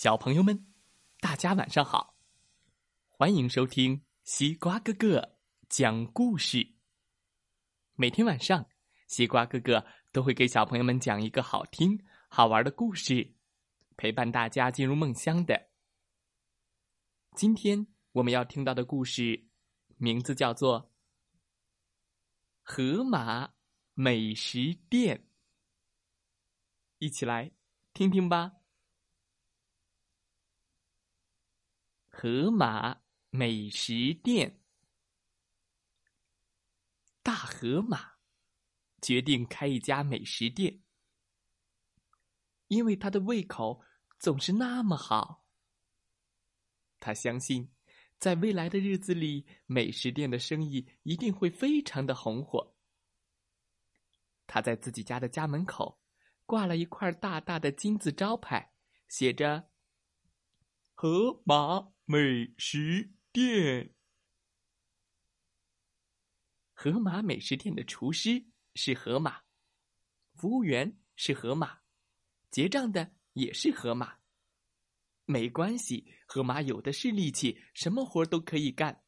[0.00, 0.64] 小朋友们，
[1.18, 2.14] 大家晚上好！
[3.08, 6.76] 欢迎收听西瓜哥哥讲故事。
[7.94, 8.64] 每天晚上，
[9.08, 13.34] 西瓜哥哥都会给小朋友们讲一个好听、好玩的故事，
[13.96, 15.68] 陪伴大家进入梦乡的。
[17.34, 19.48] 今天我们要听到的故事，
[19.96, 20.80] 名字叫做
[22.62, 23.52] 《河马
[23.94, 25.18] 美食店》，
[26.98, 27.50] 一起来
[27.92, 28.57] 听听吧。
[32.20, 34.60] 河马美食店，
[37.22, 38.14] 大河马
[39.00, 40.82] 决定开一家美食店，
[42.66, 43.84] 因为他的胃口
[44.18, 45.44] 总是那么好。
[46.98, 47.72] 他相信，
[48.18, 52.74] 在未来的日子里，美食店的生意一定会非常的红火。
[54.48, 56.00] 他在自己家的家门口
[56.44, 58.72] 挂了一块大大的金字招牌，
[59.06, 59.70] 写着
[61.00, 61.92] “河马”。
[62.10, 63.94] 美食店，
[66.72, 68.44] 河马美食店的厨师
[68.74, 69.42] 是河马，
[70.34, 71.80] 服务员是河马，
[72.50, 74.16] 结账的也是河马。
[75.24, 79.04] 没关系，河马有的是力气，什么活都可以干。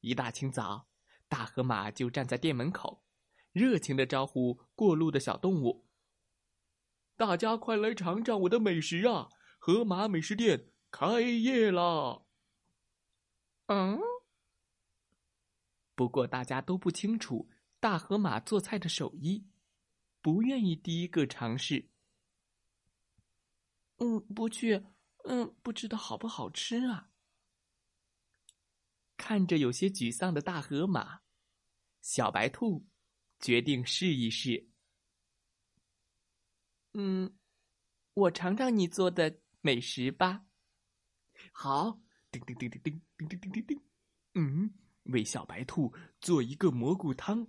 [0.00, 0.88] 一大清早，
[1.28, 3.04] 大河马就站在店门口，
[3.52, 5.86] 热情的招呼过路的小动物
[7.18, 9.28] ：“大家快来尝尝我的美食啊！
[9.68, 12.26] 河马美食店。”开业了。
[13.66, 14.00] 嗯，
[15.94, 19.46] 不过大家都不清楚大河马做菜的手艺，
[20.22, 21.90] 不愿意第一个尝试。
[23.98, 24.82] 嗯，不去，
[25.24, 27.10] 嗯，不知道好不好吃啊。
[29.18, 31.20] 看着有些沮丧的大河马，
[32.00, 32.86] 小白兔
[33.38, 34.70] 决定试一试。
[36.94, 37.36] 嗯，
[38.14, 40.44] 我尝尝你做的美食吧。
[41.52, 43.82] 好，叮叮叮叮叮叮叮叮叮叮，
[44.34, 44.70] 嗯，
[45.04, 47.46] 为小白兔做一个蘑菇汤。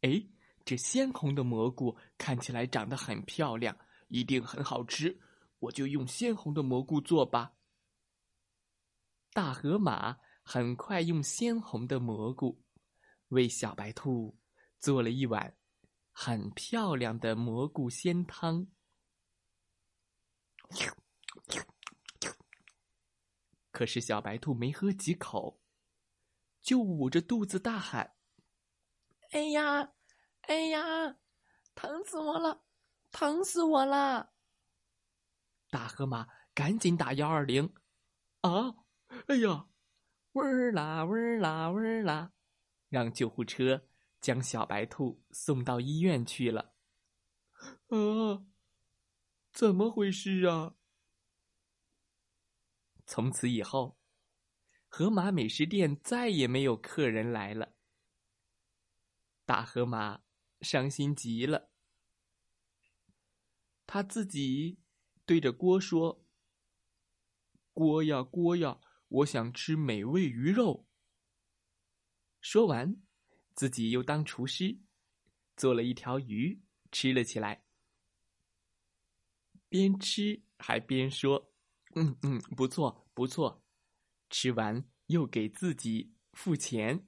[0.00, 0.24] 哎，
[0.64, 3.76] 这鲜红的蘑菇看起来长得很漂亮，
[4.08, 5.20] 一定很好吃。
[5.58, 7.54] 我就用鲜红的蘑菇做吧。
[9.32, 12.62] 大河马很快用鲜红的蘑菇
[13.28, 14.36] 为小白兔
[14.78, 15.56] 做了一碗
[16.10, 18.66] 很漂亮的蘑菇鲜汤。
[23.70, 25.60] 可是小白兔没喝几口，
[26.60, 28.14] 就捂着肚子大喊
[29.32, 29.94] ：“哎呀，
[30.42, 31.16] 哎呀，
[31.74, 32.64] 疼死我了，
[33.10, 34.34] 疼死我了！”
[35.70, 37.74] 大河马赶紧打幺二零，
[38.42, 38.76] 啊，
[39.28, 39.68] 哎呀，
[40.32, 42.32] 味儿啦，味儿啦，味儿啦，
[42.90, 43.88] 让救护车
[44.20, 46.74] 将小白兔送到医院去了。
[47.88, 48.44] 啊，
[49.52, 50.74] 怎么回事啊？
[53.06, 53.98] 从此以后，
[54.88, 57.74] 河马美食店再也没有客人来了。
[59.44, 60.22] 大河马
[60.60, 61.70] 伤心极了，
[63.86, 64.78] 他自己
[65.26, 66.24] 对着锅说
[67.74, 70.86] ：“锅呀锅呀，我想吃美味鱼肉。”
[72.40, 73.02] 说完，
[73.54, 74.80] 自己又当厨师，
[75.56, 77.64] 做了一条鱼吃了起来，
[79.68, 81.51] 边吃还边说。
[81.94, 83.62] 嗯嗯，不错不错，
[84.30, 87.06] 吃完又给自己付钱。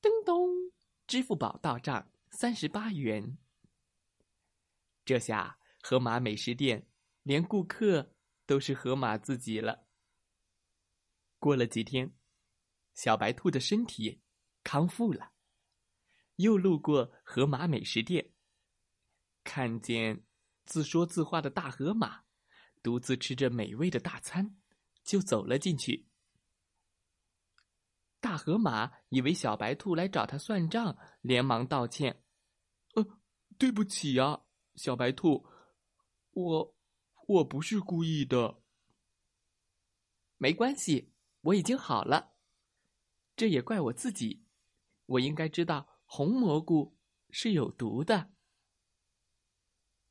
[0.00, 0.72] 叮咚，
[1.06, 3.36] 支付宝到账三十八元。
[5.04, 6.88] 这下河马美食店
[7.22, 8.14] 连顾客
[8.46, 9.86] 都是河马自己了。
[11.38, 12.14] 过了几天，
[12.94, 14.20] 小白兔的身体
[14.62, 15.32] 康复了，
[16.36, 18.32] 又路过河马美食店，
[19.44, 20.24] 看见
[20.64, 22.27] 自说自话的大河马。
[22.88, 24.56] 独自吃着美味的大餐，
[25.04, 26.08] 就走了进去。
[28.18, 32.24] 大河马以为小白兔来找他算账，连忙道歉
[32.96, 33.20] ：“呃，
[33.58, 34.40] 对不起呀，
[34.76, 35.46] 小白兔，
[36.30, 36.74] 我
[37.26, 38.62] 我不是故意的。
[40.38, 41.12] 没关系，
[41.42, 42.36] 我已经好了。
[43.36, 44.46] 这也怪我自己，
[45.04, 46.96] 我应该知道红蘑菇
[47.28, 48.32] 是有毒的。”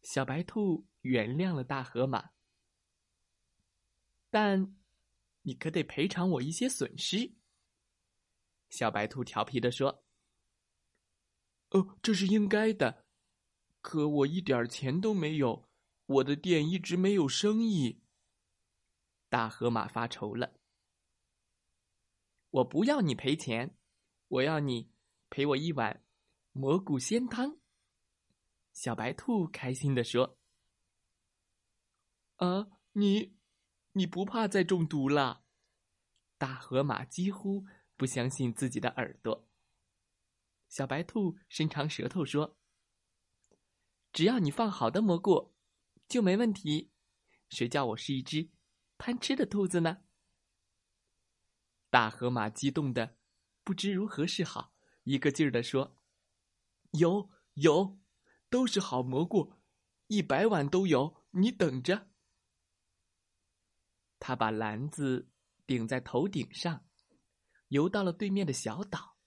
[0.04, 2.37] 小白兔原谅了大河马。
[4.30, 4.76] 但，
[5.44, 7.36] 你可得赔偿我一些损失。”
[8.70, 10.04] 小白兔调皮的说。
[11.72, 13.06] “哦，这是应该的，
[13.82, 15.70] 可我一点钱都没有，
[16.06, 18.02] 我的店一直没有生意。”
[19.30, 20.60] 大河马发愁了。
[22.50, 23.78] “我不要你赔钱，
[24.28, 24.92] 我要你
[25.30, 26.06] 赔我一碗
[26.52, 27.60] 蘑菇鲜汤。”
[28.74, 30.38] 小白兔开心的说。
[32.36, 33.37] 啊，你，
[33.98, 35.44] 你不怕再中毒了？
[36.38, 37.66] 大河马几乎
[37.96, 39.50] 不相信自己的耳朵。
[40.70, 42.60] 小白兔伸长舌头说
[44.14, 45.56] ：“只要你放好的蘑菇，
[46.08, 46.92] 就没问题。
[47.50, 48.52] 谁叫我是一只
[49.00, 50.04] 贪吃的兔子呢？”
[51.90, 53.18] 大河马激动的
[53.64, 55.98] 不知如何是好，一个劲儿的说
[56.94, 57.98] ：“有有，
[58.52, 59.56] 都是好蘑菇，
[60.06, 62.12] 一百碗都有，你等着。”
[64.20, 65.30] 他把篮子
[65.66, 66.86] 顶在头顶上，
[67.68, 69.18] 游到了对面的小岛，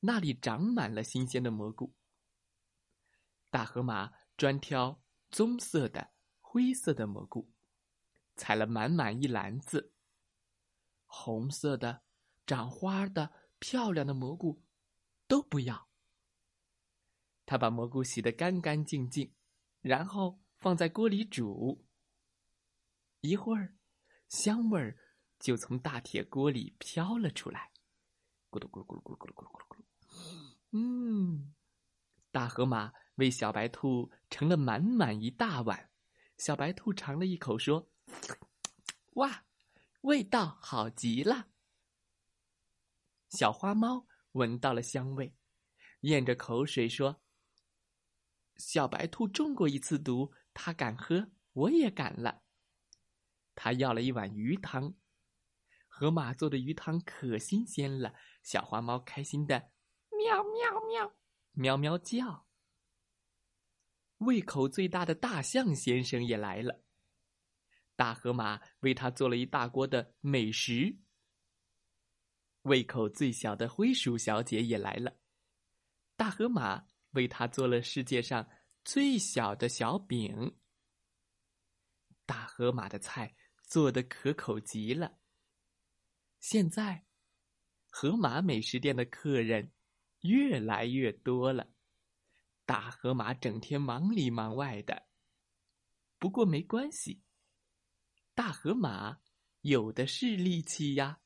[0.00, 1.94] 那里长满了新鲜的蘑菇。
[3.50, 7.52] 大河马专挑棕色的、灰色的蘑菇，
[8.36, 9.92] 采了满满一篮子。
[11.06, 12.02] 红色的、
[12.46, 14.62] 长花的、漂亮的蘑菇
[15.28, 15.88] 都不要。
[17.46, 19.32] 他把蘑菇洗得干干净净，
[19.80, 21.86] 然后放在锅里煮。
[23.20, 23.76] 一会儿，
[24.34, 24.98] 香味儿
[25.38, 27.70] 就从大铁锅里飘了出来，
[28.50, 29.84] 咕噜咕噜咕噜咕噜咕噜咕噜咕噜。
[30.72, 31.54] 嗯，
[32.32, 35.88] 大河马为小白兔盛了满满一大碗。
[36.36, 37.88] 小白兔尝了一口，说
[39.14, 39.44] ：“哇！”
[40.02, 41.46] 味道好极了。
[43.30, 45.32] 小花猫闻到了香味，
[46.00, 47.22] 咽着口水说
[48.58, 52.42] ：“小白兔中过一次毒，它敢喝，我也敢了。”
[53.54, 54.94] 他要了一碗鱼汤，
[55.88, 58.14] 河马做的鱼汤可新鲜了。
[58.42, 59.70] 小花猫开心的
[60.10, 61.14] 喵喵喵
[61.52, 62.46] 喵喵叫。
[64.18, 66.82] 胃口最大的大象先生也来了。
[67.96, 70.98] 大河马为他做了一大锅的美食。
[72.62, 75.16] 胃口最小的灰鼠小姐也来了，
[76.16, 78.48] 大河马为他做了世界上
[78.84, 80.56] 最小的小饼。
[82.24, 83.36] 大河马的菜
[83.74, 85.18] 做的可口极了。
[86.38, 87.06] 现在，
[87.90, 89.72] 河马美食店的客人
[90.20, 91.68] 越来越多了，
[92.64, 95.08] 大河马整天忙里忙外的。
[96.20, 97.24] 不过没关系。
[98.32, 99.18] 大河马
[99.62, 101.20] 有的是力气呀。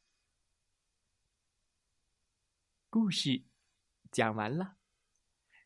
[2.89, 3.44] 故事
[4.11, 4.79] 讲完了，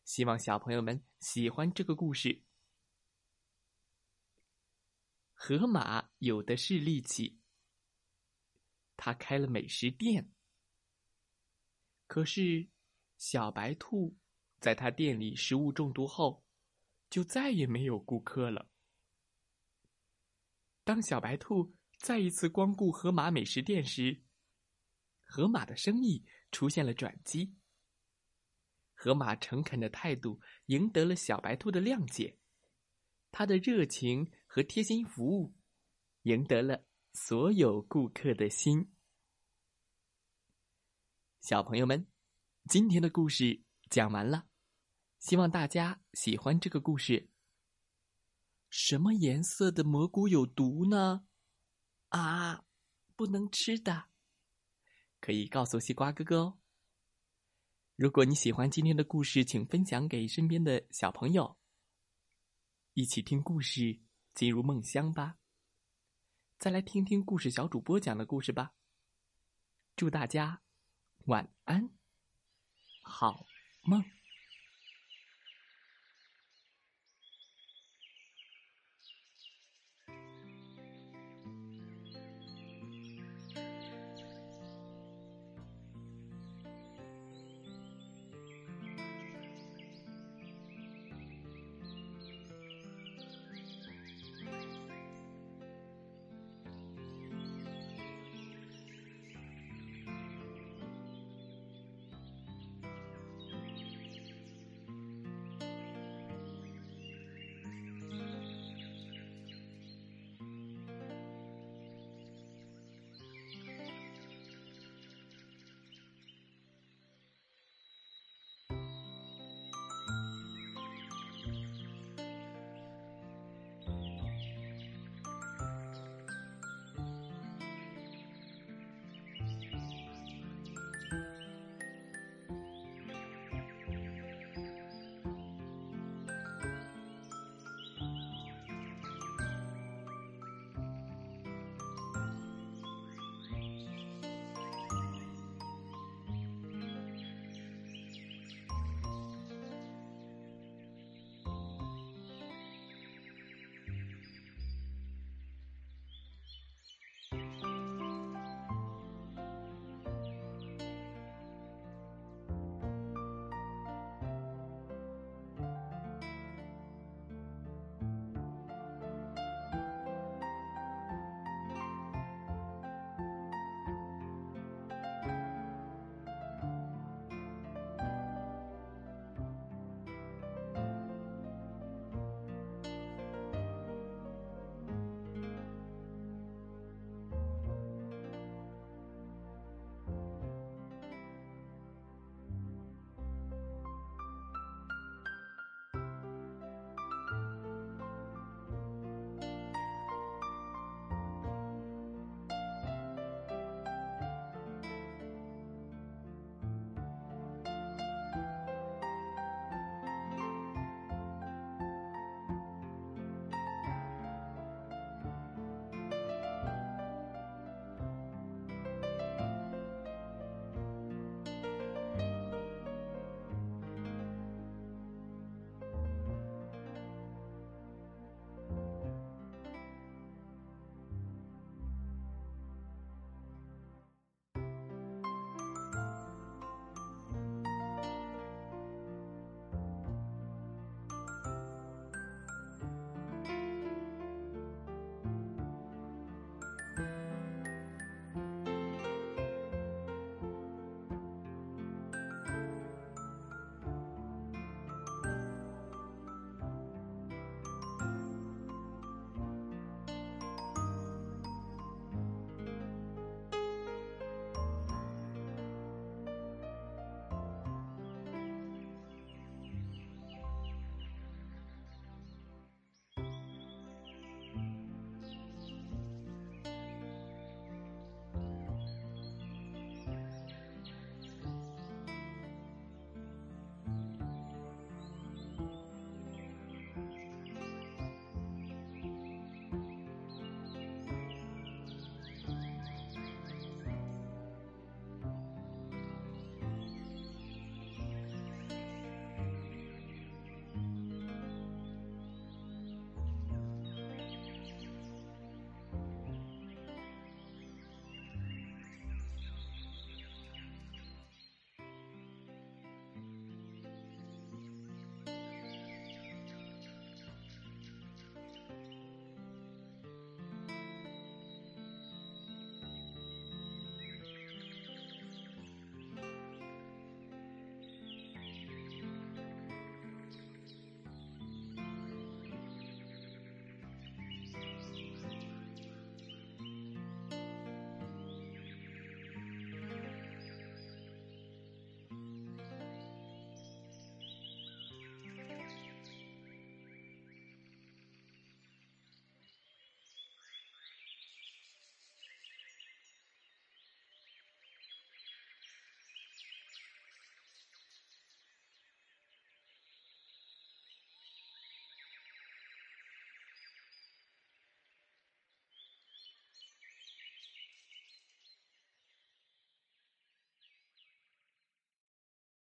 [0.03, 2.42] 希望小朋友们喜欢这个故事。
[5.45, 7.37] 河马有的是力气，
[8.95, 10.31] 他开了美食店，
[12.07, 12.69] 可是
[13.17, 14.15] 小白兔
[14.61, 16.45] 在他店里食物中毒后，
[17.09, 18.71] 就再也没有顾客了。
[20.85, 24.23] 当小白兔再一次光顾河马美食店时，
[25.25, 27.53] 河马的生意出现了转机。
[28.93, 32.37] 河马诚恳的态度赢得了小白兔的谅解，
[33.29, 35.51] 他的热情和贴心服务
[36.21, 38.93] 赢得了所有顾客的心。
[41.41, 42.05] 小朋友们，
[42.69, 44.47] 今天的故事讲完了，
[45.17, 47.31] 希望大家喜欢这个故事。
[48.69, 51.25] 什么颜色的蘑菇有毒呢？
[52.09, 52.63] 啊，
[53.15, 54.11] 不能吃的，
[55.19, 56.59] 可以告诉西瓜哥哥哦。
[57.95, 61.57] 如果你喜欢今天的故事，请分享给身边的小朋友，
[62.93, 63.99] 一起听故事，
[64.33, 65.37] 进入梦乡吧。
[66.57, 68.73] 再来听听故事小主播讲的故事吧。
[69.95, 70.61] 祝大家
[71.25, 71.89] 晚安，
[73.03, 73.45] 好
[73.83, 74.03] 梦。